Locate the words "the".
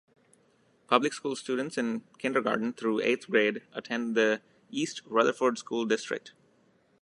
4.15-4.41